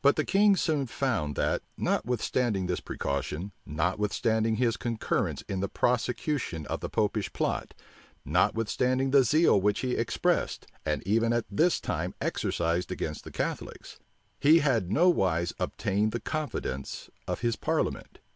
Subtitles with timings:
[0.00, 6.66] But the king soon found that, notwithstanding this precaution, notwithstanding his concurrence in the prosecution
[6.66, 7.74] of the Popish plot,
[8.24, 13.98] notwithstanding the zeal which he expressed, and even at this time exercised against the Catholics,
[14.38, 18.20] he had nowise obtained the confidence of his parliament.